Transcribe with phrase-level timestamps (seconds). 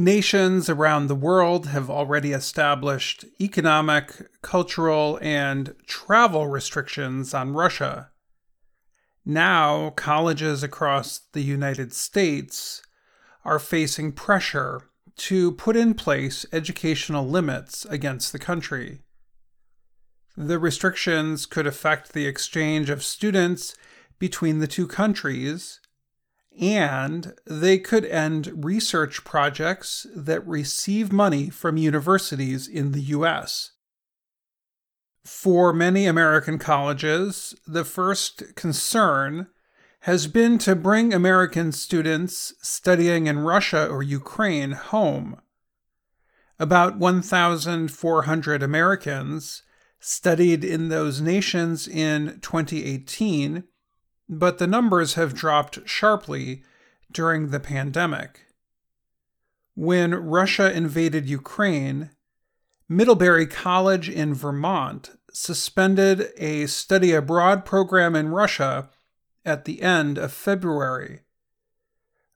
[0.00, 8.12] Nations around the world have already established economic, cultural, and travel restrictions on Russia.
[9.26, 12.80] Now, colleges across the United States
[13.44, 14.82] are facing pressure
[15.16, 19.00] to put in place educational limits against the country.
[20.36, 23.74] The restrictions could affect the exchange of students
[24.20, 25.80] between the two countries
[26.60, 33.72] and they could end research projects that receive money from universities in the US.
[35.24, 39.48] For many American colleges, the first concern
[40.00, 45.40] has been to bring American students studying in Russia or Ukraine home.
[46.58, 49.62] About 1,400 Americans
[50.00, 53.64] studied in those nations in 2018
[54.28, 56.62] but the numbers have dropped sharply
[57.10, 58.46] during the pandemic.
[59.74, 62.10] When Russia invaded Ukraine,
[62.88, 68.90] Middlebury College in Vermont suspended a study abroad program in Russia
[69.44, 71.20] at the end of February.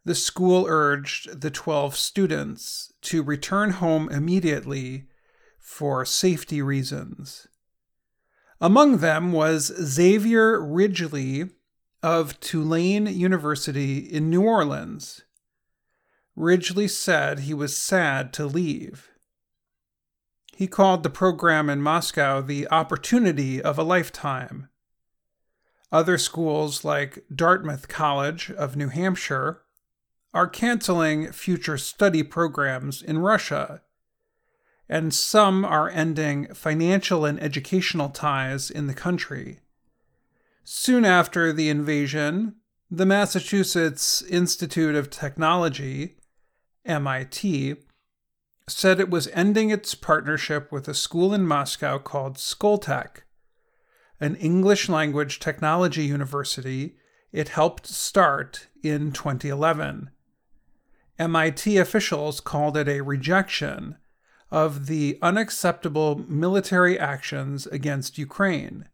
[0.05, 5.06] The school urged the 12 students to return home immediately
[5.59, 7.47] for safety reasons.
[8.61, 11.51] Among them was Xavier Ridgely,
[12.03, 15.22] of Tulane University in New Orleans.
[16.34, 19.11] Ridgely said he was sad to leave.
[20.55, 24.69] He called the program in Moscow the opportunity of a lifetime.
[25.91, 29.62] Other schools, like Dartmouth College of New Hampshire,
[30.34, 33.83] are canceling future study programs in Russia,
[34.89, 39.62] and some are ending financial and educational ties in the country.
[40.65, 42.57] Soon after the invasion,
[42.91, 46.17] the Massachusetts Institute of Technology,
[46.85, 47.77] MIT,
[48.69, 53.23] said it was ending its partnership with a school in Moscow called Skoltech,
[54.21, 56.97] an English language technology university
[57.33, 60.11] it helped start in 2011.
[61.19, 63.97] MIT officials called it a rejection
[64.51, 68.87] of the unacceptable military actions against Ukraine.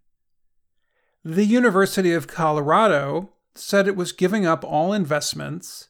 [1.24, 5.88] The University of Colorado said it was giving up all investments,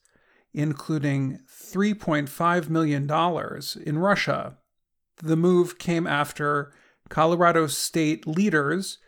[0.54, 3.10] including $3.5 million
[3.86, 4.56] in Russia.
[5.18, 6.72] The move came after
[7.08, 8.98] Colorado state leaders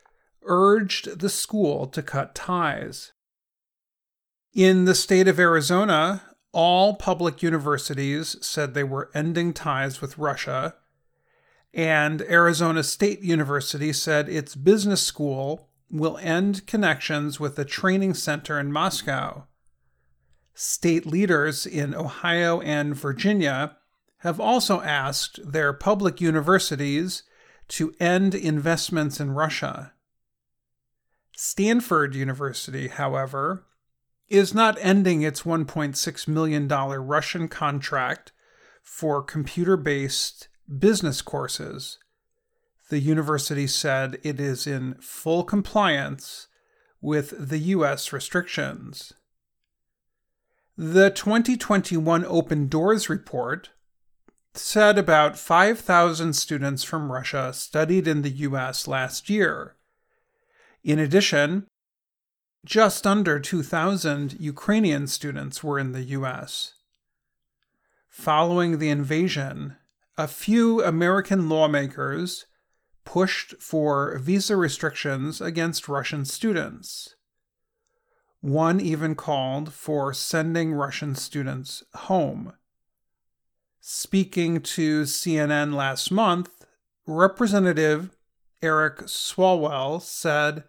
[0.43, 3.13] urged the school to cut ties.
[4.53, 6.23] In the state of Arizona,
[6.53, 10.75] all public universities said they were ending ties with Russia,
[11.73, 18.59] and Arizona State University said its business school will end connections with the training center
[18.59, 19.47] in Moscow.
[20.55, 23.77] State leaders in Ohio and Virginia
[24.19, 27.23] have also asked their public universities
[27.69, 29.93] to end investments in Russia.
[31.37, 33.65] Stanford University, however,
[34.29, 38.33] is not ending its $1.6 million Russian contract
[38.83, 40.49] for computer based
[40.79, 41.99] business courses
[42.91, 46.49] the university said it is in full compliance
[47.01, 48.13] with the U.S.
[48.13, 49.13] restrictions.
[50.77, 53.71] The 2021 Open Doors report
[54.55, 58.89] said about 5,000 students from Russia studied in the U.S.
[58.89, 59.77] last year.
[60.83, 61.67] In addition,
[62.65, 66.75] just under 2,000 Ukrainian students were in the U.S.
[68.09, 69.77] Following the invasion,
[70.19, 72.47] a few American lawmakers
[73.05, 77.15] pushed for visa restrictions against Russian students.
[78.41, 82.55] One even called for sending Russian students home.
[83.81, 86.67] Speaking to CNN last month,
[87.07, 88.17] Representative
[88.63, 90.65] Eric Swalwell said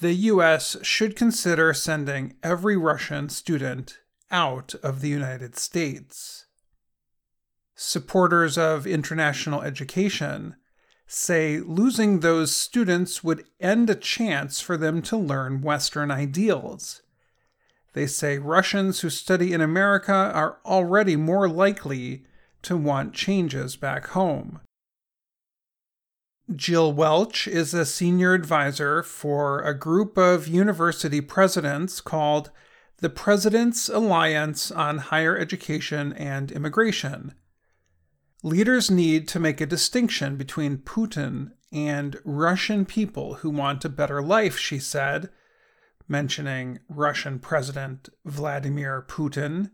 [0.00, 0.76] the U.S.
[0.82, 3.98] should consider sending every Russian student
[4.30, 6.46] out of the United States.
[7.74, 10.56] Supporters of international education
[11.12, 17.02] say losing those students would end a chance for them to learn Western ideals.
[17.92, 22.24] They say Russians who study in America are already more likely
[22.62, 24.60] to want changes back home.
[26.54, 32.50] Jill Welch is a senior advisor for a group of university presidents called
[32.98, 37.34] the President's Alliance on Higher Education and Immigration.
[38.44, 44.20] Leaders need to make a distinction between Putin and Russian people who want a better
[44.20, 45.30] life, she said,
[46.08, 49.70] mentioning Russian President Vladimir Putin.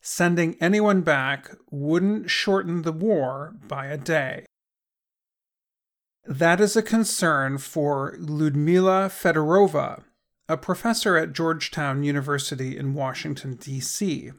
[0.00, 4.46] sending anyone back wouldn't shorten the war by a day.
[6.24, 10.02] That is a concern for Ludmila Fedorova,
[10.48, 14.32] a professor at Georgetown University in Washington, D.C.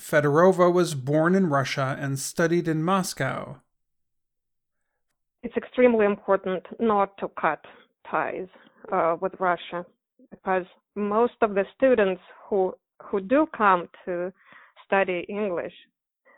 [0.00, 3.60] Fedorova was born in Russia and studied in Moscow.
[5.42, 7.64] It's extremely important not to cut
[8.10, 8.48] ties
[8.92, 9.84] uh, with Russia
[10.30, 10.64] because
[10.94, 14.32] most of the students who who do come to
[14.84, 15.72] study English,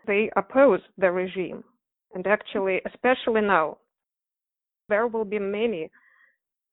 [0.07, 1.65] they oppose the regime.
[2.15, 3.79] And actually, especially now,
[4.89, 5.91] there will be many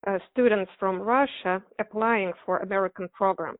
[0.06, 3.58] uh, students from Russia applying for American programs.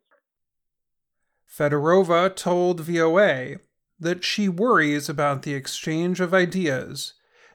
[1.49, 3.57] Fedorova told VOA
[3.99, 7.15] that she worries about the exchange of ideas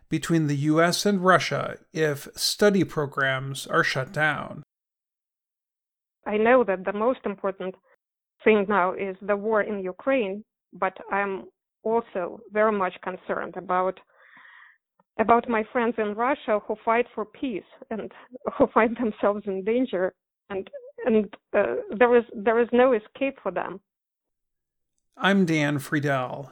[0.09, 4.63] between the US and Russia if study programs are shut down.
[6.25, 7.75] I know that the most important
[8.43, 10.43] thing now is the war in Ukraine,
[10.73, 11.45] but I'm
[11.83, 13.99] also very much concerned about
[15.19, 18.11] about my friends in Russia who fight for peace and
[18.57, 20.13] who find themselves in danger
[20.49, 20.69] and
[21.05, 23.79] and uh, there is there is no escape for them.
[25.17, 26.51] I'm Dan Friedell.